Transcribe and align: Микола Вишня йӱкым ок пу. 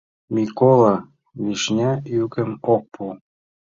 Микола 0.35 0.95
Вишня 1.43 1.91
йӱкым 2.15 2.49
ок 2.73 2.83
пу. 2.93 3.03